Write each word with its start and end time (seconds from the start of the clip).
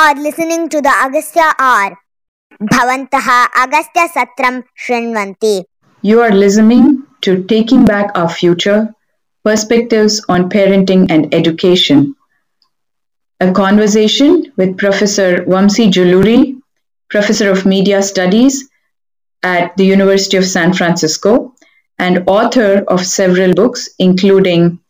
are 0.00 0.14
listening 0.14 0.66
to 0.70 0.80
the 0.80 0.92
Agastya 1.04 1.46
R. 1.58 1.98
Bhavantaha 2.58 3.48
Agastya 3.62 4.04
Satram 4.14 4.64
Shrinvanti. 4.82 5.64
You 6.00 6.22
are 6.22 6.30
listening 6.30 7.02
to 7.20 7.44
Taking 7.44 7.84
Back 7.84 8.12
Our 8.14 8.30
Future 8.30 8.94
Perspectives 9.44 10.24
on 10.26 10.48
Parenting 10.48 11.10
and 11.10 11.34
Education. 11.34 12.14
A 13.40 13.52
conversation 13.52 14.50
with 14.56 14.78
Professor 14.78 15.44
Vamsi 15.44 15.90
Juluri, 15.92 16.58
Professor 17.10 17.50
of 17.50 17.66
Media 17.66 18.02
Studies 18.02 18.70
at 19.42 19.76
the 19.76 19.84
University 19.84 20.38
of 20.38 20.46
San 20.46 20.72
Francisco, 20.72 21.54
and 21.98 22.24
author 22.26 22.82
of 22.88 23.04
several 23.04 23.52
books, 23.52 23.90
including 23.98 24.80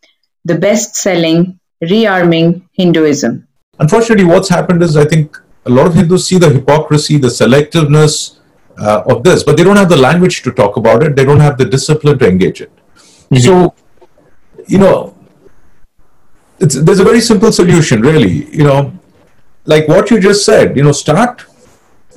the 0.45 0.57
best 0.57 0.95
selling 0.95 1.59
Rearming 1.83 2.61
Hinduism. 2.71 3.47
Unfortunately, 3.81 4.25
what's 4.25 4.47
happened 4.47 4.83
is 4.83 4.95
I 4.95 5.05
think 5.05 5.37
a 5.65 5.69
lot 5.69 5.87
of 5.87 5.95
Hindus 5.95 6.27
see 6.27 6.37
the 6.37 6.49
hypocrisy, 6.49 7.17
the 7.17 7.27
selectiveness 7.27 8.37
uh, 8.77 9.03
of 9.07 9.23
this, 9.23 9.43
but 9.43 9.57
they 9.57 9.63
don't 9.63 9.75
have 9.75 9.89
the 9.89 9.97
language 9.97 10.43
to 10.43 10.51
talk 10.51 10.77
about 10.77 11.03
it. 11.03 11.15
They 11.15 11.25
don't 11.25 11.39
have 11.39 11.57
the 11.57 11.65
discipline 11.65 12.19
to 12.19 12.27
engage 12.27 12.61
it. 12.61 12.71
Mm-hmm. 12.95 13.37
So, 13.37 13.73
you 14.67 14.77
know, 14.77 15.17
there's 16.59 16.99
a 16.99 17.03
very 17.03 17.21
simple 17.21 17.51
solution, 17.51 18.01
really. 18.01 18.45
You 18.55 18.63
know, 18.63 18.93
like 19.65 19.87
what 19.87 20.11
you 20.11 20.19
just 20.19 20.45
said. 20.45 20.77
You 20.77 20.83
know, 20.83 20.91
start 20.91 21.45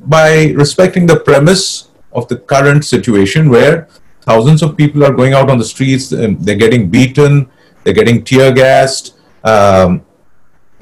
by 0.03 0.51
respecting 0.55 1.07
the 1.07 1.19
premise 1.19 1.89
of 2.11 2.27
the 2.27 2.37
current 2.37 2.85
situation 2.85 3.49
where 3.49 3.87
thousands 4.21 4.61
of 4.61 4.77
people 4.77 5.03
are 5.03 5.13
going 5.13 5.33
out 5.33 5.49
on 5.49 5.57
the 5.57 5.65
streets 5.65 6.11
and 6.11 6.39
they're 6.45 6.55
getting 6.55 6.89
beaten, 6.89 7.49
they're 7.83 7.93
getting 7.93 8.23
tear 8.23 8.51
gassed 8.51 9.15
um, 9.43 10.05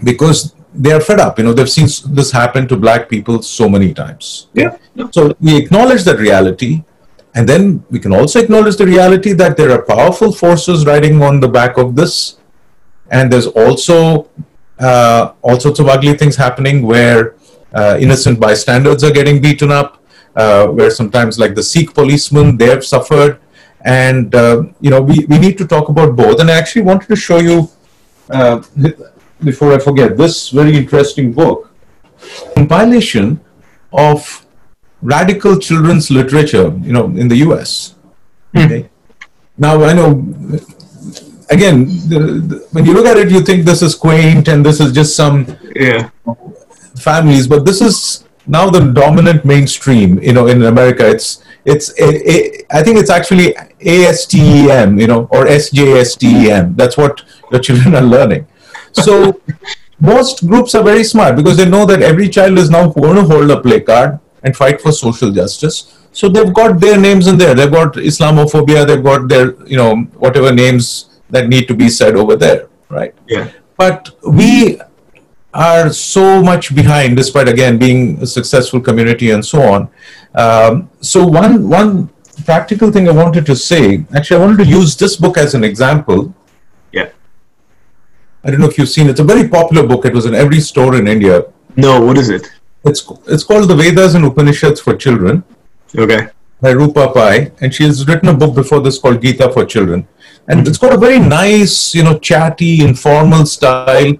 because 0.04 0.54
they 0.76 0.92
are 0.92 1.02
fed 1.02 1.20
up. 1.20 1.38
You 1.38 1.46
know, 1.46 1.54
they've 1.54 1.70
seen 1.70 1.88
this 2.14 2.32
happen 2.32 2.68
to 2.68 2.76
black 2.76 3.10
people 3.10 3.42
so 3.42 3.70
many 3.70 3.94
times. 3.94 4.48
Yeah. 4.54 4.78
So 5.12 5.36
we 5.40 5.58
acknowledge 5.58 6.04
that 6.04 6.18
reality. 6.18 6.84
And 7.36 7.50
then 7.50 7.84
we 7.90 8.00
can 8.00 8.14
also 8.14 8.40
acknowledge 8.40 8.78
the 8.78 8.86
reality 8.86 9.34
that 9.34 9.58
there 9.58 9.72
are 9.72 9.82
powerful 9.82 10.32
forces 10.32 10.86
riding 10.86 11.22
on 11.24 11.40
the 11.40 11.48
back 11.48 11.78
of 11.78 11.96
this. 11.96 12.38
And 13.10 13.32
there's 13.32 13.48
also 13.48 14.30
uh, 14.80 15.34
all 15.42 15.60
sorts 15.60 15.80
of 15.80 15.88
ugly 15.88 16.16
things 16.16 16.36
happening 16.36 16.84
where 16.84 17.36
uh, 17.74 17.98
innocent 18.00 18.40
bystanders 18.40 19.04
are 19.04 19.12
getting 19.12 19.42
beaten 19.42 19.72
up, 19.72 20.04
uh, 20.36 20.68
where 20.68 20.92
sometimes, 20.92 21.40
like 21.40 21.56
the 21.56 21.64
Sikh 21.64 21.94
policemen, 21.94 22.58
they 22.58 22.68
have 22.68 22.86
suffered. 22.86 23.40
And, 23.82 24.34
uh, 24.34 24.64
you 24.80 24.90
know, 24.92 25.02
we, 25.02 25.26
we 25.28 25.38
need 25.40 25.58
to 25.58 25.68
talk 25.68 25.90
about 25.90 26.16
both. 26.16 26.40
And 26.40 26.50
I 26.50 26.54
actually 26.54 26.84
wanted 26.84 27.08
to 27.08 27.16
show 27.16 27.40
you 27.40 27.70
uh, 28.30 28.62
before 29.44 29.74
I 29.74 29.80
forget, 29.80 30.18
this 30.18 30.50
very 30.50 30.76
interesting 30.76 31.34
book, 31.34 31.72
compilation 32.56 33.40
of 33.92 34.46
radical 35.02 35.60
children's 35.60 36.10
literature, 36.10 36.74
you 36.82 36.94
know, 36.94 37.06
in 37.06 37.28
the 37.28 37.38
U.S. 37.38 37.96
Mm. 38.56 38.66
Okay? 38.66 38.90
Now 39.58 39.84
I 39.84 39.94
know, 39.94 40.10
again, 41.50 41.86
the, 42.10 42.20
the, 42.50 42.68
when 42.72 42.86
you 42.86 42.94
look 42.94 43.06
at 43.06 43.18
it, 43.18 43.30
you 43.30 43.42
think 43.42 43.66
this 43.66 43.82
is 43.82 43.94
quaint 43.94 44.48
and 44.48 44.66
this 44.66 44.80
is 44.80 44.92
just 44.92 45.16
some 45.16 45.46
yeah. 45.76 46.10
families, 46.96 47.48
but 47.48 47.66
this 47.66 47.82
is 47.82 48.24
now 48.48 48.70
the 48.70 48.92
dominant 48.92 49.46
mainstream. 49.46 50.22
You 50.22 50.34
know, 50.34 50.48
in 50.48 50.64
America, 50.64 51.08
it's 51.08 51.44
it's 51.66 51.98
a, 52.00 52.32
a, 52.32 52.66
I 52.72 52.84
think 52.84 52.98
it's 52.98 53.10
actually 53.10 53.54
ASTEM, 53.80 55.00
you 55.00 55.08
know, 55.08 55.28
or 55.32 55.46
SJSTEM. 55.46 56.76
That's 56.76 56.98
what 56.98 57.22
your 57.52 57.62
children 57.62 57.96
are 57.96 58.02
learning. 58.02 58.48
So 58.94 59.42
most 60.00 60.48
groups 60.48 60.76
are 60.76 60.84
very 60.84 61.04
smart 61.04 61.36
because 61.36 61.58
they 61.58 61.68
know 61.68 61.86
that 61.86 62.02
every 62.02 62.30
child 62.30 62.58
is 62.58 62.70
now 62.70 62.90
going 62.90 63.16
to 63.16 63.24
hold 63.24 63.50
a 63.52 63.62
play 63.62 63.82
card 63.82 64.20
and 64.44 64.56
fight 64.56 64.82
for 64.82 64.92
social 64.92 65.32
justice. 65.32 65.98
So 66.12 66.30
they've 66.30 66.54
got 66.54 66.80
their 66.80 67.00
names 67.00 67.28
in 67.28 67.38
there. 67.38 67.56
They've 67.56 67.72
got 67.72 67.94
Islamophobia. 67.94 68.86
They've 68.86 69.04
got 69.04 69.28
their, 69.28 69.56
you 69.66 69.78
know, 69.78 69.96
whatever 70.18 70.54
names 70.54 71.20
that 71.30 71.48
need 71.48 71.68
to 71.68 71.74
be 71.74 71.90
said 71.90 72.16
over 72.16 72.36
there, 72.36 72.68
right? 72.90 73.16
Yeah. 73.28 73.50
But 73.78 74.12
we 74.28 74.80
are 75.54 75.92
so 75.92 76.42
much 76.42 76.76
behind, 76.76 77.18
despite 77.18 77.48
again 77.48 77.78
being 77.78 78.22
a 78.22 78.28
successful 78.28 78.80
community 78.80 79.32
and 79.32 79.46
so 79.46 79.62
on. 79.62 79.90
Um, 80.36 80.90
so 81.02 81.26
one 81.26 81.70
one 81.70 82.10
practical 82.46 82.92
thing 82.92 83.08
I 83.08 83.12
wanted 83.12 83.46
to 83.46 83.56
say, 83.56 84.06
actually, 84.16 84.38
I 84.42 84.46
wanted 84.46 84.64
to 84.66 84.70
use 84.70 84.96
this 84.96 85.16
book 85.16 85.38
as 85.38 85.54
an 85.54 85.64
example 85.64 86.34
I 88.44 88.52
don't 88.52 88.60
know 88.60 88.68
if 88.68 88.78
you've 88.78 88.90
seen 88.90 89.08
it. 89.08 89.12
It's 89.12 89.20
a 89.20 89.24
very 89.24 89.48
popular 89.48 89.88
book. 89.88 90.06
It 90.06 90.14
was 90.14 90.26
in 90.26 90.36
every 90.36 90.60
store 90.60 90.96
in 90.96 91.08
India. 91.08 91.46
No, 91.76 92.02
what 92.02 92.18
is 92.18 92.30
it? 92.30 92.52
It's 92.86 93.10
it's 93.28 93.44
called 93.44 93.70
The 93.70 93.76
Vedas 93.76 94.16
and 94.16 94.26
Upanishads 94.26 94.82
for 94.82 94.96
Children. 94.96 95.44
Okay. 95.98 96.28
By 96.60 96.74
Roopa 96.74 97.14
Pai, 97.14 97.52
and 97.62 97.74
she 97.74 97.84
has 97.84 98.08
written 98.08 98.30
a 98.30 98.34
book 98.34 98.56
before 98.56 98.80
this 98.80 98.98
called 98.98 99.22
Gita 99.22 99.52
for 99.52 99.66
Children, 99.66 100.08
and 100.48 100.60
mm-hmm. 100.60 100.68
it's 100.68 100.78
got 100.78 100.94
a 100.94 100.98
very 100.98 101.20
nice, 101.20 101.94
you 101.94 102.04
know, 102.04 102.18
chatty, 102.20 102.84
informal 102.84 103.46
style, 103.46 104.14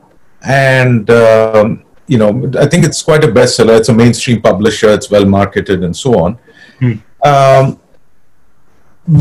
and 0.46 1.10
um, 1.10 1.84
you 2.08 2.18
know, 2.18 2.52
I 2.60 2.68
think 2.68 2.86
it's 2.86 3.02
quite 3.02 3.24
a 3.24 3.28
bestseller. 3.28 3.78
It's 3.78 3.90
a 3.90 3.94
mainstream 3.94 4.42
publisher. 4.42 4.90
It's 4.90 5.10
well 5.10 5.26
marketed 5.26 5.84
and 5.84 5.96
so 5.96 6.20
on. 6.20 6.38
Mm. 6.80 7.02
Um, 7.26 7.80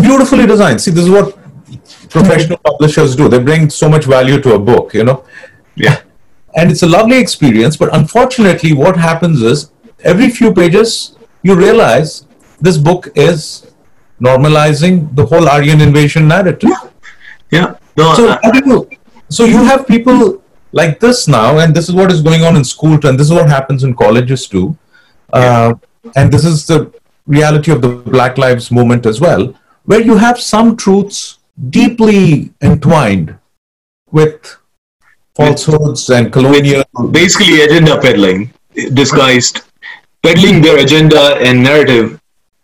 beautifully 0.00 0.46
designed. 0.46 0.80
See, 0.80 0.90
this 0.90 1.04
is 1.04 1.10
what 1.10 1.41
professional 2.12 2.58
publishers 2.58 3.16
do. 3.16 3.28
They 3.28 3.38
bring 3.38 3.70
so 3.70 3.88
much 3.88 4.04
value 4.04 4.40
to 4.40 4.54
a 4.54 4.58
book, 4.58 4.94
you 4.94 5.04
know. 5.04 5.24
Yeah. 5.74 6.00
And 6.54 6.70
it's 6.70 6.82
a 6.82 6.86
lovely 6.86 7.18
experience, 7.18 7.76
but 7.76 7.94
unfortunately, 7.94 8.72
what 8.74 8.96
happens 8.96 9.42
is 9.42 9.70
every 10.04 10.28
few 10.28 10.52
pages 10.52 11.16
you 11.42 11.54
realize 11.54 12.26
this 12.60 12.76
book 12.76 13.08
is 13.14 13.66
normalizing 14.20 15.14
the 15.16 15.24
whole 15.26 15.48
Aryan 15.48 15.80
invasion 15.80 16.28
narrative. 16.28 16.70
Yeah. 16.70 16.88
yeah. 17.50 17.76
No, 17.96 18.14
so, 18.14 18.28
uh, 18.28 18.38
you, 18.54 18.88
so 19.28 19.44
you 19.44 19.64
have 19.64 19.86
people 19.86 20.42
like 20.72 21.00
this 21.00 21.28
now, 21.28 21.58
and 21.58 21.74
this 21.74 21.88
is 21.88 21.94
what 21.94 22.12
is 22.12 22.22
going 22.22 22.42
on 22.42 22.56
in 22.56 22.64
school, 22.64 22.98
and 23.06 23.18
this 23.18 23.26
is 23.26 23.32
what 23.32 23.48
happens 23.48 23.84
in 23.84 23.94
colleges 23.94 24.46
too. 24.46 24.76
Uh, 25.32 25.74
and 26.16 26.32
this 26.32 26.44
is 26.44 26.66
the 26.66 26.92
reality 27.26 27.70
of 27.70 27.82
the 27.82 27.88
Black 27.88 28.38
Lives 28.38 28.70
Movement 28.70 29.06
as 29.06 29.20
well, 29.20 29.54
where 29.84 30.00
you 30.00 30.16
have 30.16 30.40
some 30.40 30.76
truths 30.76 31.38
deeply 31.70 32.52
entwined 32.62 33.36
with 34.10 34.56
falsehoods 35.34 36.10
and 36.10 36.32
colonial. 36.32 36.84
Basically, 37.10 37.62
agenda 37.62 38.00
peddling, 38.00 38.52
disguised, 38.92 39.62
peddling 40.22 40.60
their 40.62 40.78
agenda 40.78 41.36
and 41.40 41.62
narrative 41.62 42.20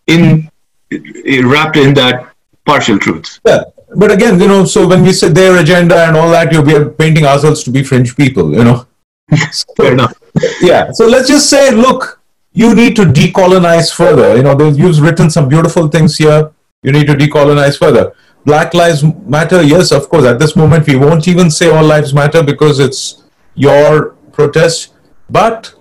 in 0.06 0.50
eh, 0.92 1.42
wrapped 1.44 1.76
in 1.76 1.94
that 1.94 2.32
partial 2.64 2.98
truths. 2.98 3.40
Yeah, 3.46 3.64
but 3.96 4.10
again, 4.10 4.40
you 4.40 4.48
know, 4.48 4.64
so 4.64 4.86
when 4.86 5.02
we 5.02 5.12
say 5.12 5.28
their 5.28 5.60
agenda 5.60 6.06
and 6.06 6.16
all 6.16 6.30
that, 6.30 6.52
we 6.52 6.74
are 6.74 6.88
painting 6.90 7.24
ourselves 7.24 7.62
to 7.64 7.70
be 7.70 7.82
fringe 7.82 8.16
people, 8.16 8.52
you 8.54 8.64
know. 8.64 8.86
Fair 9.76 9.92
enough. 9.92 10.14
Yeah, 10.60 10.92
so 10.92 11.06
let's 11.06 11.28
just 11.28 11.50
say, 11.50 11.70
look, 11.70 12.20
you 12.52 12.74
need 12.74 12.96
to 12.96 13.02
decolonize 13.02 13.94
further. 13.94 14.36
You 14.36 14.42
know, 14.42 14.70
you've 14.70 15.00
written 15.00 15.30
some 15.30 15.48
beautiful 15.48 15.88
things 15.88 16.16
here. 16.16 16.50
You 16.82 16.92
need 16.92 17.06
to 17.08 17.14
decolonize 17.14 17.78
further 17.78 18.14
Black 18.48 18.72
Lives 18.72 19.04
Matter, 19.26 19.62
yes, 19.62 19.92
of 19.92 20.08
course. 20.08 20.24
At 20.24 20.38
this 20.38 20.56
moment, 20.56 20.86
we 20.86 20.96
won't 20.96 21.28
even 21.28 21.50
say 21.50 21.68
all 21.68 21.84
lives 21.84 22.14
matter 22.14 22.42
because 22.42 22.80
it's 22.80 23.22
your 23.54 24.12
protest. 24.32 24.94
But 25.28 25.74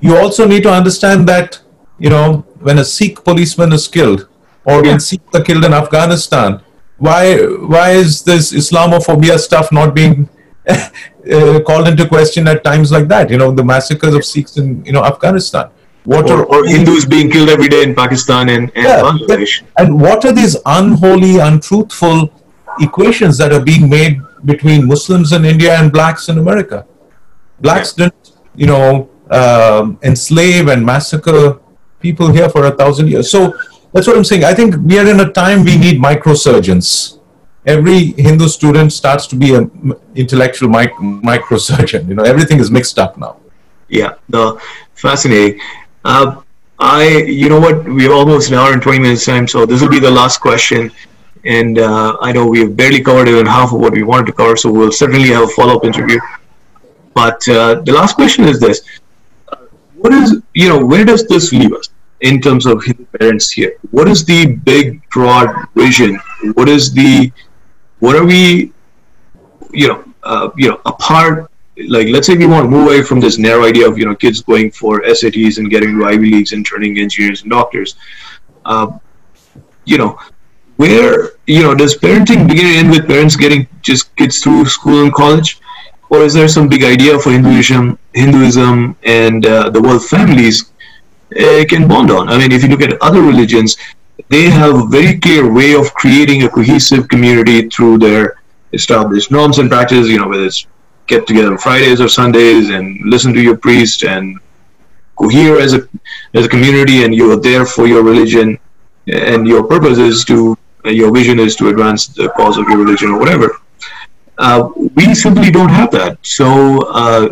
you 0.00 0.16
also 0.16 0.46
need 0.46 0.62
to 0.62 0.72
understand 0.72 1.28
that, 1.28 1.60
you 1.98 2.08
know, 2.08 2.46
when 2.60 2.78
a 2.78 2.84
Sikh 2.84 3.22
policeman 3.22 3.74
is 3.74 3.86
killed 3.86 4.28
or 4.64 4.82
when 4.82 4.98
Sikhs 4.98 5.34
are 5.34 5.42
killed 5.42 5.66
in 5.66 5.74
Afghanistan, 5.74 6.62
why 6.96 7.36
why 7.74 7.90
is 7.90 8.22
this 8.22 8.50
Islamophobia 8.62 9.38
stuff 9.38 9.70
not 9.70 9.94
being 9.94 10.26
uh, 10.68 11.60
called 11.66 11.86
into 11.86 12.08
question 12.08 12.48
at 12.48 12.64
times 12.64 12.90
like 12.90 13.08
that? 13.08 13.28
You 13.28 13.36
know, 13.36 13.50
the 13.52 13.64
massacres 13.74 14.14
of 14.14 14.24
Sikhs 14.24 14.56
in 14.56 14.82
you 14.86 14.92
know 14.92 15.04
Afghanistan. 15.04 15.68
What 16.04 16.30
or, 16.30 16.40
are, 16.40 16.44
or 16.46 16.66
Hindus 16.66 17.04
being 17.04 17.30
killed 17.30 17.48
every 17.48 17.68
day 17.68 17.82
in 17.82 17.94
Pakistan 17.94 18.48
and, 18.48 18.72
and 18.74 18.84
yeah, 18.84 19.00
Bangladesh. 19.02 19.62
And 19.78 20.00
what 20.00 20.24
are 20.24 20.32
these 20.32 20.56
unholy, 20.64 21.38
untruthful 21.38 22.32
equations 22.80 23.36
that 23.38 23.52
are 23.52 23.60
being 23.62 23.88
made 23.88 24.20
between 24.44 24.86
Muslims 24.86 25.32
in 25.32 25.44
India 25.44 25.78
and 25.78 25.92
blacks 25.92 26.28
in 26.28 26.38
America? 26.38 26.86
Blacks 27.60 27.94
yeah. 27.96 28.06
didn't, 28.06 28.32
you 28.54 28.66
know, 28.66 29.10
um, 29.30 29.98
enslave 30.02 30.68
and 30.68 30.84
massacre 30.84 31.60
people 32.00 32.32
here 32.32 32.48
for 32.48 32.64
a 32.64 32.70
thousand 32.70 33.08
years. 33.08 33.30
So 33.30 33.54
that's 33.92 34.06
what 34.06 34.16
I'm 34.16 34.24
saying. 34.24 34.44
I 34.44 34.54
think 34.54 34.76
we 34.82 34.98
are 34.98 35.08
in 35.08 35.20
a 35.20 35.30
time 35.30 35.64
we 35.64 35.76
need 35.76 36.00
microsurgeons. 36.00 37.18
Every 37.66 38.12
Hindu 38.12 38.48
student 38.48 38.92
starts 38.92 39.26
to 39.28 39.36
be 39.36 39.54
an 39.54 39.92
intellectual 40.14 40.70
mic- 40.70 40.94
microsurgeon. 40.94 42.08
You 42.08 42.14
know, 42.14 42.22
everything 42.22 42.58
is 42.58 42.70
mixed 42.70 42.98
up 42.98 43.18
now. 43.18 43.36
Yeah, 43.88 44.14
no, 44.28 44.58
fascinating. 44.94 45.60
Uh, 46.04 46.40
I, 46.78 47.18
you 47.18 47.48
know 47.48 47.60
what, 47.60 47.84
we're 47.84 48.12
almost 48.12 48.48
an 48.50 48.54
hour 48.56 48.72
and 48.72 48.82
20 48.82 48.98
minutes 48.98 49.26
time, 49.26 49.46
so 49.46 49.66
this 49.66 49.82
will 49.82 49.90
be 49.90 50.00
the 50.00 50.10
last 50.10 50.38
question. 50.38 50.90
And 51.44 51.78
uh, 51.78 52.16
I 52.20 52.32
know 52.32 52.46
we've 52.46 52.74
barely 52.74 53.02
covered 53.02 53.28
even 53.28 53.46
half 53.46 53.72
of 53.72 53.80
what 53.80 53.92
we 53.92 54.02
wanted 54.02 54.26
to 54.26 54.32
cover, 54.32 54.56
so 54.56 54.70
we'll 54.70 54.92
certainly 54.92 55.28
have 55.28 55.44
a 55.44 55.48
follow 55.48 55.76
up 55.76 55.84
interview. 55.84 56.18
But 57.14 57.46
uh, 57.48 57.80
the 57.80 57.92
last 57.92 58.14
question 58.14 58.44
is 58.44 58.60
this 58.60 58.82
what 60.00 60.12
is 60.12 60.40
you 60.54 60.68
know 60.68 60.84
where 60.84 61.04
does 61.04 61.26
this 61.26 61.52
leave 61.52 61.72
us 61.74 61.90
in 62.20 62.40
terms 62.40 62.66
of 62.66 62.82
Hindu 62.82 63.04
parents 63.18 63.50
here? 63.50 63.74
What 63.90 64.08
is 64.08 64.24
the 64.24 64.56
big 64.70 65.06
broad 65.10 65.54
vision? 65.74 66.18
What 66.54 66.68
is 66.68 66.92
the 66.92 67.30
what 67.98 68.16
are 68.16 68.24
we 68.24 68.72
you 69.72 69.88
know 69.88 70.04
uh, 70.22 70.50
you 70.56 70.70
know 70.70 70.80
apart 70.86 71.49
like 71.88 72.08
let's 72.08 72.26
say 72.26 72.36
we 72.36 72.46
want 72.46 72.64
to 72.64 72.70
move 72.70 72.86
away 72.86 73.02
from 73.02 73.20
this 73.20 73.38
narrow 73.38 73.64
idea 73.64 73.88
of 73.88 73.98
you 73.98 74.04
know 74.04 74.14
kids 74.14 74.42
going 74.42 74.70
for 74.70 75.00
SATs 75.02 75.58
and 75.58 75.70
getting 75.70 75.98
to 75.98 76.04
Ivy 76.04 76.30
leagues 76.30 76.52
and 76.52 76.66
turning 76.66 76.98
engineers 76.98 77.42
and 77.42 77.50
doctors. 77.50 77.96
Uh, 78.64 78.98
you 79.84 79.98
know, 79.98 80.18
where 80.76 81.32
you 81.46 81.62
know 81.62 81.74
does 81.74 81.96
parenting 81.96 82.48
begin 82.48 82.66
and 82.66 82.76
end 82.76 82.90
with 82.90 83.06
parents 83.06 83.36
getting 83.36 83.66
just 83.82 84.14
kids 84.16 84.42
through 84.42 84.64
school 84.66 85.02
and 85.02 85.12
college, 85.12 85.60
or 86.10 86.22
is 86.22 86.34
there 86.34 86.48
some 86.48 86.68
big 86.68 86.84
idea 86.84 87.18
for 87.18 87.30
Hinduism, 87.30 87.98
Hinduism, 88.14 88.96
and 89.04 89.46
uh, 89.46 89.70
the 89.70 89.80
world 89.80 90.04
families 90.04 90.72
uh, 91.38 91.64
can 91.68 91.88
bond 91.88 92.10
on? 92.10 92.28
I 92.28 92.38
mean, 92.38 92.52
if 92.52 92.62
you 92.62 92.68
look 92.68 92.82
at 92.82 93.00
other 93.00 93.22
religions, 93.22 93.76
they 94.28 94.50
have 94.50 94.74
a 94.74 94.86
very 94.86 95.18
clear 95.18 95.50
way 95.52 95.74
of 95.74 95.92
creating 95.94 96.42
a 96.44 96.48
cohesive 96.48 97.08
community 97.08 97.68
through 97.68 97.98
their 97.98 98.40
established 98.72 99.30
norms 99.30 99.58
and 99.58 99.70
practices. 99.70 100.08
You 100.08 100.18
know, 100.18 100.28
whether 100.28 100.44
it's 100.44 100.66
get 101.10 101.26
together 101.26 101.50
on 101.52 101.58
Fridays 101.58 102.00
or 102.00 102.08
Sundays 102.08 102.70
and 102.70 102.84
listen 103.14 103.34
to 103.34 103.42
your 103.48 103.56
priest 103.56 104.04
and 104.04 104.38
cohere 105.20 105.56
as 105.60 105.72
a 105.78 105.80
as 106.38 106.46
a 106.46 106.48
community, 106.48 107.04
and 107.04 107.14
you 107.14 107.30
are 107.32 107.40
there 107.50 107.66
for 107.66 107.84
your 107.92 108.02
religion, 108.02 108.58
and 109.06 109.46
your 109.52 109.62
purpose 109.74 109.98
is 109.98 110.24
to 110.30 110.56
your 111.00 111.10
vision 111.12 111.38
is 111.46 111.56
to 111.56 111.68
advance 111.68 112.06
the 112.06 112.28
cause 112.38 112.56
of 112.56 112.64
your 112.70 112.78
religion 112.84 113.10
or 113.10 113.18
whatever. 113.18 113.48
Uh, 114.38 114.70
we 114.96 115.14
simply 115.14 115.50
don't 115.50 115.68
have 115.68 115.90
that. 115.90 116.12
So, 116.22 116.48
uh, 117.02 117.28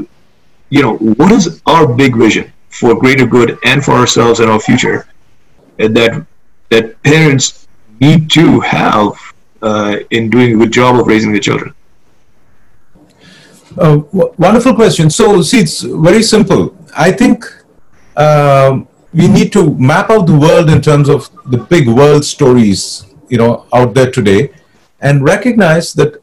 you 0.68 0.82
know, 0.82 0.96
what 1.20 1.32
is 1.32 1.62
our 1.64 1.84
big 2.02 2.16
vision 2.16 2.52
for 2.68 2.94
greater 3.02 3.26
good 3.26 3.56
and 3.64 3.82
for 3.82 3.94
ourselves 4.02 4.40
and 4.40 4.50
our 4.50 4.60
future 4.60 5.06
that 5.78 6.26
that 6.72 7.02
parents 7.02 7.66
need 8.00 8.30
to 8.38 8.60
have 8.60 9.12
uh, 9.68 9.96
in 10.10 10.28
doing 10.34 10.54
a 10.54 10.58
good 10.60 10.72
job 10.80 11.00
of 11.00 11.06
raising 11.06 11.32
their 11.32 11.46
children? 11.50 11.72
Uh, 13.78 14.02
wonderful 14.38 14.74
question. 14.74 15.08
So, 15.08 15.40
see, 15.40 15.60
it's 15.60 15.82
very 15.82 16.22
simple. 16.22 16.76
I 16.96 17.12
think 17.12 17.44
um, 18.16 18.88
we 19.12 19.28
need 19.28 19.52
to 19.52 19.74
map 19.74 20.10
out 20.10 20.26
the 20.26 20.36
world 20.36 20.68
in 20.68 20.82
terms 20.82 21.08
of 21.08 21.30
the 21.46 21.58
big 21.58 21.86
world 21.86 22.24
stories, 22.24 23.06
you 23.28 23.38
know, 23.38 23.66
out 23.72 23.94
there 23.94 24.10
today, 24.10 24.50
and 25.00 25.22
recognize 25.22 25.92
that 25.94 26.20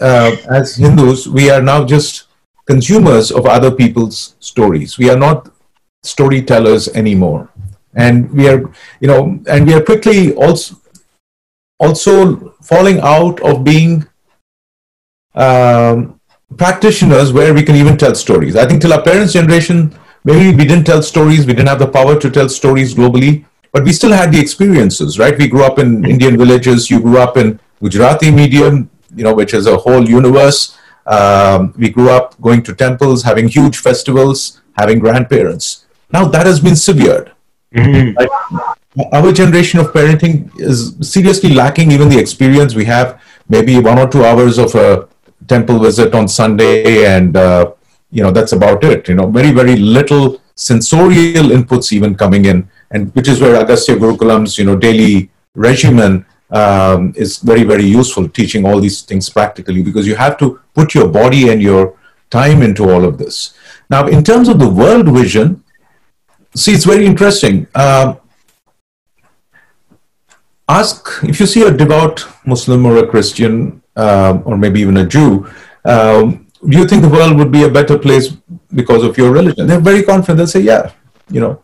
uh, 0.00 0.36
as 0.50 0.76
Hindus, 0.76 1.26
we 1.26 1.48
are 1.50 1.62
now 1.62 1.84
just 1.84 2.26
consumers 2.66 3.30
of 3.30 3.46
other 3.46 3.70
people's 3.70 4.36
stories. 4.40 4.98
We 4.98 5.08
are 5.08 5.16
not 5.16 5.50
storytellers 6.02 6.88
anymore, 6.88 7.50
and 7.94 8.30
we 8.30 8.48
are, 8.48 8.70
you 9.00 9.08
know, 9.08 9.40
and 9.48 9.66
we 9.66 9.72
are 9.72 9.82
quickly 9.82 10.34
also 10.34 10.76
also 11.80 12.50
falling 12.62 13.00
out 13.00 13.40
of 13.40 13.64
being. 13.64 14.06
Um, 15.34 16.17
practitioners 16.56 17.32
where 17.32 17.52
we 17.52 17.62
can 17.62 17.76
even 17.76 17.96
tell 17.96 18.14
stories. 18.14 18.56
I 18.56 18.66
think 18.66 18.80
till 18.80 18.92
our 18.92 19.02
parents' 19.02 19.32
generation, 19.32 19.94
maybe 20.24 20.56
we 20.56 20.64
didn't 20.64 20.84
tell 20.84 21.02
stories, 21.02 21.46
we 21.46 21.52
didn't 21.52 21.68
have 21.68 21.78
the 21.78 21.88
power 21.88 22.18
to 22.18 22.30
tell 22.30 22.48
stories 22.48 22.94
globally, 22.94 23.44
but 23.72 23.84
we 23.84 23.92
still 23.92 24.12
had 24.12 24.32
the 24.32 24.40
experiences, 24.40 25.18
right? 25.18 25.36
We 25.36 25.48
grew 25.48 25.64
up 25.64 25.78
in 25.78 26.04
Indian 26.04 26.38
villages, 26.38 26.90
you 26.90 27.00
grew 27.00 27.18
up 27.18 27.36
in 27.36 27.60
Gujarati 27.80 28.30
medium, 28.30 28.90
you 29.14 29.24
know, 29.24 29.34
which 29.34 29.54
is 29.54 29.66
a 29.66 29.76
whole 29.76 30.08
universe. 30.08 30.76
Um, 31.06 31.74
we 31.76 31.90
grew 31.90 32.10
up 32.10 32.40
going 32.40 32.62
to 32.64 32.74
temples, 32.74 33.22
having 33.22 33.48
huge 33.48 33.78
festivals, 33.78 34.60
having 34.76 34.98
grandparents. 34.98 35.86
Now 36.10 36.26
that 36.26 36.46
has 36.46 36.60
been 36.60 36.76
severed. 36.76 37.32
Mm-hmm. 37.74 38.16
Our 39.12 39.32
generation 39.32 39.78
of 39.80 39.92
parenting 39.92 40.50
is 40.58 40.96
seriously 41.00 41.52
lacking 41.54 41.92
even 41.92 42.08
the 42.08 42.18
experience 42.18 42.74
we 42.74 42.86
have, 42.86 43.20
maybe 43.48 43.78
one 43.78 43.98
or 43.98 44.08
two 44.08 44.24
hours 44.24 44.58
of 44.58 44.74
a 44.74 45.08
temple 45.48 45.78
visit 45.78 46.14
on 46.14 46.28
Sunday, 46.28 47.06
and 47.06 47.36
uh, 47.36 47.72
you 48.10 48.22
know 48.22 48.30
that's 48.30 48.52
about 48.52 48.84
it. 48.84 49.08
You 49.08 49.14
know, 49.14 49.28
very 49.30 49.52
very 49.52 49.76
little 49.76 50.40
sensorial 50.54 51.46
inputs 51.56 51.92
even 51.92 52.14
coming 52.14 52.44
in, 52.44 52.68
and 52.90 53.14
which 53.14 53.28
is 53.28 53.40
where 53.40 53.56
Agastya 53.56 53.96
Gurukulam's 53.96 54.58
you 54.58 54.64
know 54.64 54.76
daily 54.76 55.30
regimen 55.54 56.24
um, 56.50 57.12
is 57.16 57.38
very 57.38 57.64
very 57.64 57.84
useful, 57.84 58.28
teaching 58.28 58.66
all 58.66 58.80
these 58.80 59.02
things 59.02 59.28
practically 59.28 59.82
because 59.82 60.06
you 60.06 60.16
have 60.16 60.38
to 60.38 60.60
put 60.74 60.94
your 60.94 61.08
body 61.08 61.48
and 61.48 61.62
your 61.62 61.96
time 62.30 62.62
into 62.62 62.90
all 62.90 63.04
of 63.04 63.18
this. 63.18 63.54
Now, 63.90 64.06
in 64.06 64.22
terms 64.22 64.48
of 64.48 64.58
the 64.58 64.68
world 64.68 65.08
vision, 65.08 65.64
see, 66.54 66.72
it's 66.72 66.84
very 66.84 67.06
interesting. 67.06 67.66
Uh, 67.74 68.16
ask 70.68 71.08
if 71.22 71.40
you 71.40 71.46
see 71.46 71.62
a 71.62 71.70
devout 71.70 72.26
Muslim 72.44 72.84
or 72.84 72.98
a 72.98 73.06
Christian 73.06 73.82
uh, 73.98 74.40
or 74.44 74.56
maybe 74.56 74.80
even 74.80 74.96
a 74.98 75.06
Jew, 75.06 75.46
um, 75.84 76.46
do 76.66 76.78
you 76.78 76.86
think 76.86 77.02
the 77.02 77.08
world 77.08 77.36
would 77.36 77.52
be 77.52 77.64
a 77.64 77.68
better 77.68 77.98
place 77.98 78.28
because 78.74 79.04
of 79.04 79.16
your 79.18 79.30
religion? 79.30 79.66
They're 79.66 79.80
very 79.80 80.02
confident. 80.02 80.38
They'll 80.38 80.46
say, 80.46 80.60
yeah, 80.60 80.92
you 81.30 81.40
know. 81.40 81.62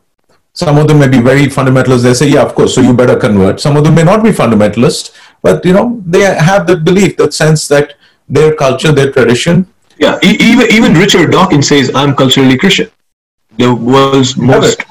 Some 0.56 0.78
of 0.78 0.86
them 0.86 1.00
may 1.00 1.08
be 1.08 1.20
very 1.20 1.46
fundamentalist. 1.46 2.04
They 2.04 2.14
say, 2.14 2.28
yeah, 2.28 2.42
of 2.42 2.54
course, 2.54 2.76
so 2.76 2.80
you 2.80 2.94
better 2.94 3.16
convert. 3.16 3.60
Some 3.60 3.76
of 3.76 3.82
them 3.82 3.96
may 3.96 4.04
not 4.04 4.22
be 4.22 4.30
fundamentalist, 4.30 5.12
but, 5.42 5.64
you 5.64 5.72
know, 5.72 6.00
they 6.06 6.20
have 6.20 6.68
that 6.68 6.84
belief, 6.84 7.16
that 7.16 7.34
sense 7.34 7.66
that 7.68 7.94
their 8.28 8.54
culture, 8.54 8.92
their 8.92 9.10
tradition. 9.10 9.66
Yeah, 9.98 10.16
even, 10.22 10.70
even 10.70 10.94
Richard 10.94 11.32
Dawkins 11.32 11.66
says, 11.66 11.90
I'm 11.92 12.14
culturally 12.14 12.56
Christian. 12.56 12.88
The 13.58 13.74
world's 13.74 14.36
most 14.36 14.84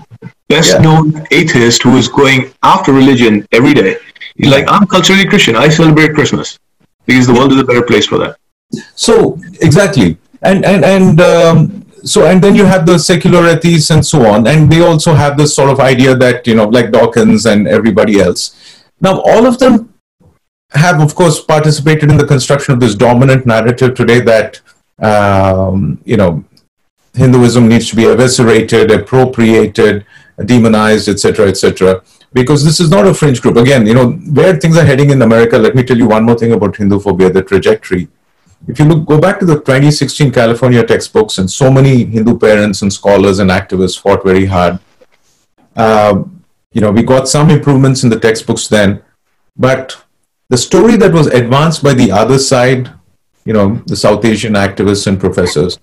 best 0.50 0.74
yeah. 0.74 0.80
known 0.80 1.26
atheist 1.32 1.84
who 1.84 1.96
is 1.96 2.10
going 2.10 2.54
after 2.62 2.92
religion 2.92 3.48
every 3.54 3.74
day. 3.74 3.96
He's 4.36 4.52
like, 4.52 4.66
I'm 4.68 4.86
culturally 4.86 5.26
Christian. 5.26 5.56
I 5.56 5.70
celebrate 5.70 6.14
Christmas 6.14 6.60
because 7.06 7.28
the 7.28 7.34
world 7.34 7.52
is 7.52 7.60
a 7.60 7.64
better 7.64 7.84
place 7.84 8.06
for 8.06 8.18
that. 8.18 8.38
So 8.96 9.40
exactly, 9.62 10.18
and 10.42 10.66
and 10.66 10.84
and 10.84 11.22
um, 11.22 11.86
so 12.04 12.26
and 12.26 12.44
then 12.44 12.56
you 12.56 12.66
have 12.66 12.86
the 12.86 12.98
secular 12.98 13.48
atheists 13.48 13.92
and 13.92 14.06
so 14.06 14.26
on, 14.26 14.48
and 14.48 14.72
they 14.72 14.82
also 14.82 15.14
have 15.14 15.38
this 15.38 15.56
sort 15.56 15.70
of 15.70 15.80
idea 15.80 16.16
that 16.16 16.48
you 16.48 16.56
know, 16.56 16.68
like 16.68 16.92
Dawkins 16.92 17.46
and 17.46 17.68
everybody 17.68 18.20
else. 18.20 18.84
Now, 19.00 19.22
all 19.22 19.46
of 19.46 19.60
them 19.60 19.94
have, 20.72 21.02
of 21.02 21.14
course, 21.14 21.42
participated 21.42 22.10
in 22.10 22.18
the 22.18 22.26
construction 22.26 22.74
of 22.74 22.80
this 22.80 22.96
dominant 22.96 23.46
narrative 23.46 23.94
today 23.96 24.22
that 24.22 24.62
um, 25.00 26.02
you 26.04 26.18
know 26.18 26.44
Hinduism 27.14 27.68
needs 27.68 27.90
to 27.90 27.96
be 27.96 28.06
eviscerated, 28.06 28.90
appropriated, 28.92 30.06
demonized, 30.46 31.10
etc., 31.10 31.48
etc 31.48 32.02
because 32.34 32.64
this 32.66 32.80
is 32.80 32.90
not 32.90 33.08
a 33.08 33.14
fringe 33.14 33.42
group. 33.42 33.58
Again, 33.58 33.86
you 33.86 33.94
know, 33.94 34.12
where 34.12 34.56
things 34.56 34.78
are 34.78 34.84
heading 34.84 35.12
in 35.12 35.22
America, 35.22 35.58
let 35.58 35.76
me 35.76 35.84
tell 35.84 35.98
you 35.98 36.08
one 36.08 36.24
more 36.24 36.38
thing 36.38 36.52
about 36.52 36.76
Hindu 36.76 37.00
phobia, 37.00 37.30
the 37.30 37.44
trajectory. 37.44 38.08
If 38.68 38.80
you 38.80 38.86
look, 38.86 39.06
go 39.06 39.20
back 39.20 39.40
to 39.40 39.46
the 39.46 39.56
2016 39.56 40.32
California 40.32 40.84
textbooks, 40.86 41.38
and 41.38 41.50
so 41.50 41.70
many 41.70 42.06
Hindu 42.06 42.38
parents 42.38 42.82
and 42.82 42.92
scholars 42.92 43.40
and 43.40 43.50
activists 43.50 44.00
fought 44.00 44.24
very 44.24 44.46
hard. 44.46 44.80
Uh, 45.76 46.24
you 46.72 46.82
know, 46.82 46.92
we 46.92 47.04
got 47.04 47.28
some 47.28 47.50
improvements 47.50 48.04
in 48.04 48.10
the 48.10 48.20
textbooks 48.20 48.68
then, 48.68 49.04
but 49.56 50.04
the 50.50 50.58
story 50.58 50.96
that 50.98 51.12
was 51.12 51.28
advanced 51.28 51.84
by 51.84 51.94
the 51.94 52.12
other 52.12 52.40
side, 52.40 52.90
you 53.46 53.54
know, 53.54 53.76
the 53.86 53.96
South 53.96 54.24
Asian 54.26 54.54
activists 54.54 55.08
and 55.08 55.20
professors, 55.20 55.78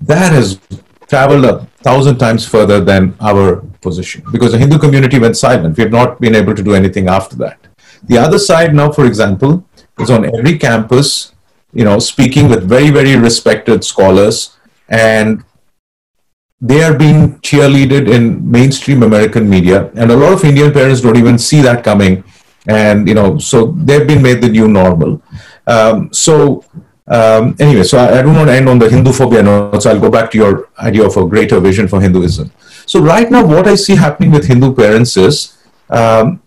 that 0.00 0.32
has 0.32 0.60
traveled 1.08 1.44
a 1.44 1.64
thousand 1.86 2.18
times 2.18 2.46
further 2.46 2.80
than 2.80 3.14
our 3.20 3.56
position 3.80 4.24
because 4.32 4.52
the 4.52 4.58
Hindu 4.58 4.78
community 4.78 5.18
went 5.18 5.36
silent. 5.36 5.76
We 5.76 5.84
have 5.84 5.92
not 5.92 6.20
been 6.20 6.34
able 6.34 6.54
to 6.54 6.62
do 6.62 6.74
anything 6.74 7.08
after 7.08 7.36
that. 7.36 7.58
The 8.04 8.18
other 8.18 8.38
side 8.38 8.74
now, 8.74 8.92
for 8.92 9.06
example, 9.06 9.64
is 9.98 10.10
on 10.10 10.24
every 10.36 10.58
campus, 10.58 11.32
you 11.72 11.84
know, 11.84 11.98
speaking 11.98 12.48
with 12.48 12.68
very, 12.68 12.90
very 12.90 13.16
respected 13.16 13.84
scholars 13.84 14.56
and 14.88 15.44
they 16.60 16.82
are 16.82 16.96
being 16.96 17.38
cheerleaded 17.40 18.08
in 18.12 18.50
mainstream 18.50 19.02
American 19.02 19.48
media. 19.48 19.90
And 19.94 20.10
a 20.10 20.16
lot 20.16 20.32
of 20.32 20.44
Indian 20.44 20.72
parents 20.72 21.00
don't 21.00 21.16
even 21.16 21.38
see 21.38 21.60
that 21.60 21.84
coming. 21.84 22.24
And, 22.66 23.06
you 23.06 23.14
know, 23.14 23.38
so 23.38 23.66
they've 23.76 24.06
been 24.06 24.22
made 24.22 24.40
the 24.40 24.48
new 24.48 24.66
normal. 24.66 25.22
Um, 25.66 26.12
so 26.12 26.64
um, 27.08 27.54
anyway, 27.60 27.84
so 27.84 27.98
I, 27.98 28.18
I 28.18 28.22
don't 28.22 28.34
want 28.34 28.48
to 28.48 28.54
end 28.54 28.68
on 28.68 28.78
the 28.78 28.90
Hindu 28.90 29.12
phobia 29.12 29.42
note, 29.42 29.82
so 29.82 29.90
I'll 29.90 30.00
go 30.00 30.10
back 30.10 30.30
to 30.32 30.38
your 30.38 30.68
idea 30.78 31.04
of 31.06 31.16
a 31.16 31.26
greater 31.26 31.60
vision 31.60 31.86
for 31.86 32.00
Hinduism. 32.00 32.50
So 32.84 33.00
right 33.00 33.30
now, 33.30 33.46
what 33.46 33.66
I 33.66 33.76
see 33.76 33.94
happening 33.94 34.32
with 34.32 34.46
Hindu 34.46 34.74
parents 34.74 35.16
is, 35.16 35.56
um, 35.88 36.42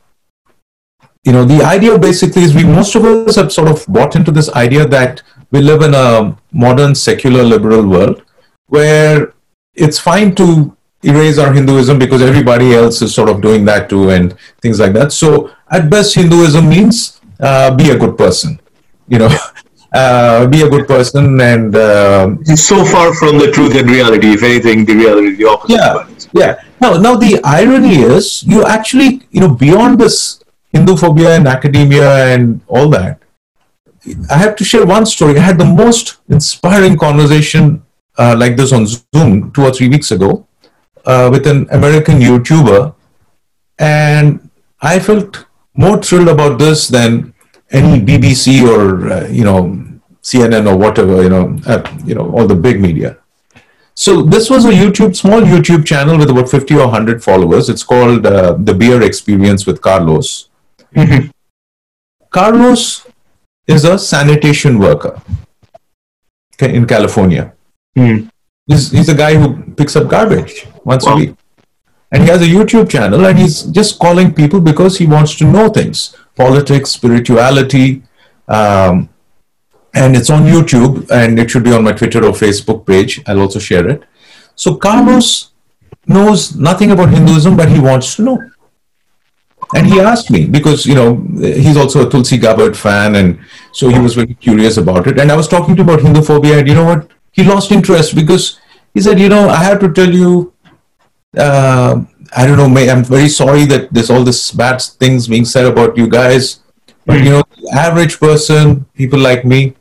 you 1.24 1.32
know, 1.32 1.46
the 1.46 1.64
idea 1.64 1.98
basically 1.98 2.44
is 2.44 2.54
we 2.54 2.64
most 2.64 2.96
of 2.96 3.06
us 3.06 3.36
have 3.36 3.52
sort 3.52 3.70
of 3.70 3.86
bought 3.88 4.16
into 4.16 4.32
this 4.32 4.50
idea 4.50 4.86
that 4.88 5.22
we 5.52 5.62
live 5.62 5.82
in 5.82 5.94
a 5.94 6.38
modern 6.52 6.96
secular 6.96 7.44
liberal 7.44 7.88
world 7.88 8.24
where 8.68 9.34
it's 9.74 10.00
fine 10.00 10.36
to 10.36 10.76
erase 11.04 11.38
our 11.38 11.54
Hinduism 11.54 12.00
because 12.00 12.22
everybody 12.22 12.74
else 12.74 13.02
is 13.02 13.14
sort 13.14 13.30
of 13.30 13.42
doing 13.42 13.66
that 13.66 13.90
too 13.90 14.10
and 14.10 14.38
things 14.62 14.80
like 14.80 14.94
that. 14.94 15.12
So 15.12 15.52
at 15.70 15.90
best, 15.90 16.16
Hinduism 16.16 16.68
means 16.68 17.20
uh, 17.40 17.76
be 17.76 17.90
a 17.92 17.98
good 17.98 18.18
person. 18.18 18.60
You 19.08 19.20
know, 19.20 19.30
uh, 19.94 20.48
be 20.48 20.62
a 20.62 20.70
good 20.70 20.88
person 20.88 21.40
and 21.42 21.76
uh, 21.76 22.30
it's 22.42 22.64
so 22.64 22.86
far 22.86 23.14
from 23.16 23.38
the 23.40 23.52
truth 23.52 23.76
and 23.76 23.90
reality 23.90 24.34
if 24.34 24.44
anything 24.44 24.86
the 24.86 24.96
reality 24.96 25.28
is 25.30 25.38
the 25.38 25.46
opposite 25.46 25.76
yeah 25.76 26.06
Yeah. 26.34 26.62
Now, 26.82 26.98
now 26.98 27.16
the 27.16 27.40
irony 27.44 27.96
is, 27.98 28.44
you 28.44 28.66
actually, 28.66 29.22
you 29.32 29.42
know, 29.42 29.50
beyond 29.50 30.00
this 30.00 30.42
Hindu 30.72 30.96
phobia 30.96 31.36
and 31.36 31.48
academia 31.48 32.26
and 32.34 32.62
all 32.68 32.90
that, 32.90 33.20
I 34.30 34.38
have 34.38 34.56
to 34.58 34.64
share 34.64 34.86
one 34.86 35.06
story. 35.06 35.38
I 35.38 35.42
had 35.42 35.58
the 35.58 35.66
most 35.66 36.18
inspiring 36.30 36.98
conversation 36.98 37.84
uh, 38.18 38.36
like 38.38 38.56
this 38.56 38.72
on 38.72 38.86
Zoom 38.88 39.52
two 39.52 39.64
or 39.64 39.72
three 39.72 39.90
weeks 39.90 40.12
ago 40.12 40.48
uh, 41.06 41.30
with 41.32 41.48
an 41.48 41.68
American 41.72 42.20
YouTuber, 42.20 42.94
and 43.78 44.50
I 44.82 45.00
felt 45.00 45.46
more 45.76 46.02
thrilled 46.02 46.30
about 46.30 46.60
this 46.60 46.88
than 46.88 47.34
any 47.72 48.00
BBC 48.00 48.68
or 48.68 49.12
uh, 49.12 49.28
you 49.28 49.44
know 49.44 49.79
CNN 50.24 50.68
or 50.70 50.76
whatever 50.78 51.22
you 51.24 51.30
know 51.30 51.58
uh, 51.66 51.82
you 52.06 52.16
know 52.16 52.30
all 52.32 52.48
the 52.48 52.56
big 52.56 52.80
media. 52.82 53.18
So 53.96 54.22
this 54.22 54.50
was 54.50 54.64
a 54.66 54.70
YouTube 54.72 55.16
small 55.16 55.42
YouTube 55.42 55.86
channel 55.86 56.18
with 56.18 56.30
about 56.30 56.50
50 56.50 56.74
or 56.76 56.86
100 56.88 57.22
followers. 57.24 57.68
It's 57.70 57.84
called 57.84 58.26
uh, 58.26 58.54
the 58.54 58.74
Beer 58.74 59.02
Experience 59.02 59.66
with 59.66 59.82
Carlos. 59.82 60.48
Carlos 62.30 63.06
is 63.68 63.84
a 63.86 63.98
sanitation 64.00 64.80
worker 64.80 65.22
in 66.60 66.86
California. 66.86 67.54
Mm. 67.98 68.30
He's, 68.68 68.92
he's 68.92 69.10
a 69.10 69.16
guy 69.16 69.36
who 69.36 69.64
picks 69.74 69.96
up 69.96 70.08
garbage 70.08 70.68
once 70.86 71.06
Wow. 71.06 71.14
a 71.14 71.16
week. 71.18 71.36
And 72.12 72.24
he 72.24 72.30
has 72.30 72.42
a 72.42 72.46
YouTube 72.46 72.90
channel 72.90 73.26
and 73.26 73.38
he's 73.38 73.64
just 73.64 74.00
calling 74.00 74.34
people 74.34 74.60
because 74.62 74.98
he 74.98 75.06
wants 75.06 75.36
to 75.36 75.46
know 75.46 75.70
things 75.70 76.16
politics, 76.36 76.92
spirituality. 76.92 78.02
Um, 78.48 79.10
and 79.94 80.16
it's 80.16 80.30
on 80.30 80.44
YouTube 80.44 81.10
and 81.12 81.40
it 81.40 81.50
should 81.50 81.64
be 81.64 81.74
on 81.74 81.84
my 81.84 81.92
Twitter 81.92 82.24
or 82.26 82.32
Facebook 82.32 82.86
page. 82.86 83.22
I'll 83.28 83.42
also 83.42 83.60
share 83.60 83.88
it. 83.88 84.04
So 84.56 84.76
Carlos 84.76 85.52
knows 86.08 86.56
nothing 86.56 86.92
about 86.92 87.10
Hinduism, 87.10 87.56
but 87.56 87.70
he 87.70 87.80
wants 87.80 88.16
to 88.16 88.24
know. 88.24 88.50
And 89.76 89.86
he 89.86 90.00
asked 90.00 90.32
me 90.32 90.46
because, 90.46 90.86
you 90.86 90.96
know, 90.96 91.24
he's 91.38 91.78
also 91.78 92.08
a 92.08 92.10
Tulsi 92.10 92.38
Gabbard 92.38 92.76
fan. 92.76 93.16
And 93.16 93.40
so 93.72 93.90
he 93.90 94.00
was 94.00 94.16
very 94.16 94.34
curious 94.34 94.78
about 94.78 95.08
it. 95.08 95.20
And 95.20 95.32
I 95.32 95.36
was 95.36 95.48
talking 95.48 95.76
to 95.76 95.82
him 95.82 95.90
about 95.90 96.02
Hindu 96.02 96.22
phobia. 96.22 96.60
And 96.60 96.68
you 96.68 96.74
know 96.74 96.86
what? 96.86 97.10
He 97.32 97.44
lost 97.44 97.72
interest 97.72 98.16
because 98.16 98.60
he 98.94 99.02
said, 99.02 99.20
you 99.20 99.30
know, 99.30 99.48
I 99.50 99.64
have 99.64 99.80
to 99.82 99.94
tell 99.94 100.12
you, 100.12 100.54
uh, 101.38 102.02
I 102.36 102.46
don't 102.48 102.58
know, 102.58 102.68
may, 102.68 102.90
I'm 102.90 103.04
very 103.04 103.30
sorry 103.30 103.66
that 103.66 103.94
there's 103.94 104.10
all 104.10 104.24
this 104.24 104.52
bad 104.52 104.82
things 104.82 105.28
being 105.28 105.46
said 105.46 105.66
about 105.66 105.96
you 105.96 106.08
guys. 106.08 106.62
But, 107.06 107.20
you 107.20 107.30
know, 107.30 107.44
the 107.58 107.72
average 107.74 108.20
person, 108.20 108.86
people 108.96 109.20
like 109.20 109.46
me, 109.46 109.76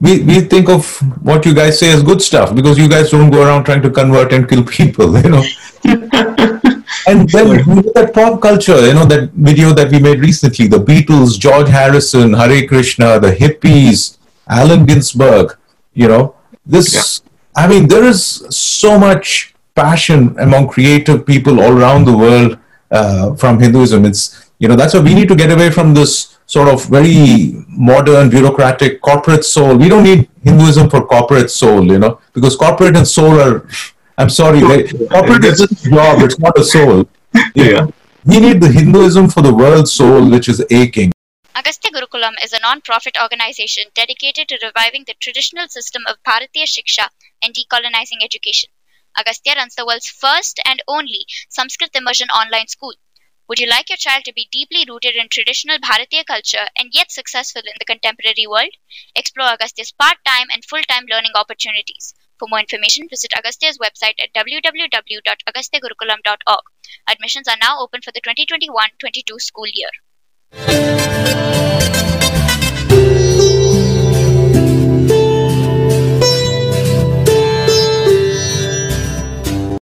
we, 0.00 0.22
we 0.22 0.40
think 0.40 0.68
of 0.68 0.96
what 1.22 1.44
you 1.44 1.54
guys 1.54 1.78
say 1.78 1.92
as 1.92 2.02
good 2.02 2.22
stuff 2.22 2.54
because 2.54 2.78
you 2.78 2.88
guys 2.88 3.10
don't 3.10 3.30
go 3.30 3.42
around 3.42 3.64
trying 3.64 3.82
to 3.82 3.90
convert 3.90 4.32
and 4.32 4.48
kill 4.48 4.64
people, 4.78 5.16
you 5.20 5.28
know. 5.28 5.44
and 7.06 7.28
then 7.28 7.58
you 7.58 7.74
look 7.74 7.96
at 7.96 8.14
pop 8.14 8.40
culture, 8.40 8.86
you 8.86 8.94
know, 8.94 9.04
that 9.04 9.30
video 9.32 9.72
that 9.72 9.90
we 9.90 10.00
made 10.00 10.20
recently, 10.20 10.66
the 10.66 10.78
Beatles, 10.78 11.38
George 11.38 11.68
Harrison, 11.68 12.32
Hare 12.32 12.66
Krishna, 12.66 13.20
the 13.20 13.32
hippies, 13.32 14.16
Allen 14.48 14.86
Ginsberg, 14.86 15.56
you 15.92 16.08
know, 16.08 16.34
this, 16.64 17.22
I 17.54 17.66
mean, 17.66 17.86
there 17.86 18.04
is 18.04 18.24
so 18.24 18.98
much 18.98 19.54
passion 19.74 20.38
among 20.38 20.68
creative 20.68 21.26
people 21.26 21.60
all 21.60 21.76
around 21.76 22.06
the 22.06 22.16
world 22.16 22.58
uh, 22.90 23.34
from 23.34 23.60
Hinduism. 23.60 24.04
It's, 24.04 24.50
you 24.58 24.68
know, 24.68 24.76
that's 24.76 24.94
why 24.94 25.00
we 25.00 25.14
need 25.14 25.28
to 25.28 25.36
get 25.36 25.50
away 25.50 25.70
from 25.70 25.94
this 25.94 26.29
sort 26.50 26.68
of 26.68 26.84
very 26.86 27.54
modern, 27.68 28.28
bureaucratic 28.28 29.00
corporate 29.00 29.44
soul. 29.44 29.76
We 29.76 29.88
don't 29.88 30.02
need 30.02 30.28
Hinduism 30.42 30.90
for 30.90 31.06
corporate 31.06 31.48
soul, 31.48 31.84
you 31.86 31.98
know, 31.98 32.20
because 32.32 32.56
corporate 32.56 32.96
and 32.96 33.06
soul 33.06 33.40
are, 33.40 33.68
I'm 34.18 34.30
sorry, 34.30 34.58
they, 34.58 34.88
corporate 35.06 35.44
is 35.44 35.60
a 35.60 35.68
job, 35.88 36.22
it's 36.22 36.40
not 36.40 36.58
a 36.58 36.64
soul. 36.64 37.08
You 37.54 37.64
Yeah. 37.74 37.86
We 38.24 38.40
need 38.40 38.60
the 38.60 38.70
Hinduism 38.78 39.28
for 39.28 39.42
the 39.42 39.54
world 39.54 39.88
soul, 39.88 40.28
which 40.28 40.48
is 40.48 40.62
aching. 40.70 41.12
Agastya 41.54 41.92
Gurukulam 41.92 42.34
is 42.42 42.52
a 42.52 42.60
non-profit 42.60 43.16
organization 43.22 43.84
dedicated 43.94 44.48
to 44.48 44.58
reviving 44.60 45.04
the 45.06 45.14
traditional 45.20 45.68
system 45.68 46.02
of 46.08 46.16
Bharatiya 46.26 46.66
Shiksha 46.74 47.06
and 47.42 47.54
decolonizing 47.54 48.24
education. 48.24 48.70
Agastya 49.16 49.54
runs 49.54 49.76
the 49.76 49.86
world's 49.86 50.08
first 50.08 50.58
and 50.64 50.82
only 50.88 51.26
Sanskrit 51.48 51.94
immersion 51.94 52.28
online 52.30 52.66
school. 52.66 52.94
Would 53.50 53.58
you 53.58 53.66
like 53.66 53.88
your 53.88 53.96
child 53.96 54.22
to 54.26 54.32
be 54.32 54.46
deeply 54.52 54.84
rooted 54.88 55.16
in 55.16 55.28
traditional 55.28 55.78
Bharatiya 55.78 56.24
culture 56.24 56.68
and 56.78 56.90
yet 56.92 57.10
successful 57.10 57.62
in 57.66 57.72
the 57.80 57.84
contemporary 57.84 58.46
world? 58.48 58.70
Explore 59.16 59.54
Agastya's 59.54 59.90
part-time 59.90 60.46
and 60.52 60.64
full-time 60.64 61.06
learning 61.10 61.32
opportunities. 61.34 62.14
For 62.38 62.46
more 62.48 62.60
information, 62.60 63.08
visit 63.10 63.32
Agastya's 63.36 63.78
website 63.78 64.22
at 64.22 64.32
www.agastyagurukulam.org. 64.34 66.64
Admissions 67.08 67.48
are 67.48 67.56
now 67.60 67.80
open 67.80 68.02
for 68.02 68.12
the 68.12 68.20
2021-22 68.20 69.40
school 69.40 69.66
year. 69.66 69.90